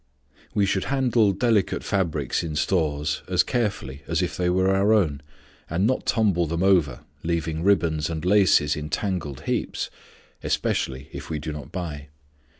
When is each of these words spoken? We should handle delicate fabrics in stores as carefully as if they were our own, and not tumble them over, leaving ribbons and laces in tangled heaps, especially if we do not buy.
We 0.55 0.65
should 0.65 0.85
handle 0.85 1.31
delicate 1.31 1.83
fabrics 1.83 2.41
in 2.41 2.55
stores 2.55 3.21
as 3.27 3.43
carefully 3.43 4.01
as 4.07 4.23
if 4.23 4.35
they 4.35 4.49
were 4.49 4.71
our 4.73 4.93
own, 4.93 5.21
and 5.69 5.85
not 5.85 6.07
tumble 6.07 6.47
them 6.47 6.63
over, 6.63 7.01
leaving 7.21 7.61
ribbons 7.63 8.09
and 8.09 8.25
laces 8.25 8.75
in 8.75 8.89
tangled 8.89 9.41
heaps, 9.41 9.91
especially 10.41 11.07
if 11.11 11.29
we 11.29 11.37
do 11.37 11.51
not 11.53 11.71
buy. 11.71 12.07